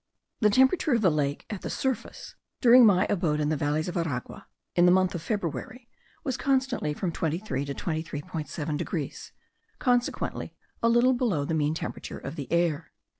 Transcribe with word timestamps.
The 0.39 0.49
temperature 0.49 0.93
of 0.93 1.03
the 1.03 1.11
lake 1.11 1.45
at 1.51 1.61
the 1.61 1.69
surface 1.69 2.33
during 2.59 2.87
my 2.87 3.05
abode 3.07 3.39
in 3.39 3.49
the 3.49 3.55
valleys 3.55 3.87
of 3.87 3.95
Aragua, 3.95 4.47
in 4.75 4.87
the 4.87 4.91
month 4.91 5.13
of 5.13 5.21
February, 5.21 5.87
was 6.23 6.37
constantly 6.37 6.91
from 6.95 7.11
23 7.11 7.65
to 7.65 7.75
23.7 7.75 8.77
degrees, 8.79 9.31
consequently 9.77 10.55
a 10.81 10.89
little 10.89 11.13
below 11.13 11.45
the 11.45 11.53
mean 11.53 11.75
temperature 11.75 12.17
of 12.17 12.35
the 12.35 12.51
air. 12.51 12.91